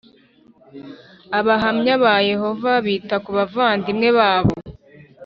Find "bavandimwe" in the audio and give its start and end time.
3.37-4.09